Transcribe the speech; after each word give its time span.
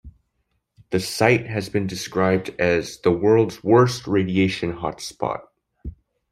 The 0.89 0.99
site 0.99 1.45
has 1.45 1.69
been 1.69 1.85
described 1.85 2.49
as 2.59 2.97
"The 3.01 3.11
world's 3.11 3.63
worst 3.63 4.07
radiation 4.07 4.73
hotspot". 4.77 5.41